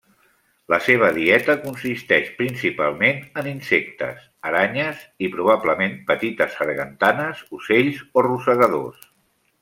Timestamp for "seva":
0.85-1.07